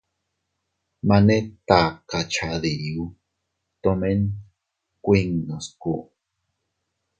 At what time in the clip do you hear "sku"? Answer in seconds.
5.65-5.93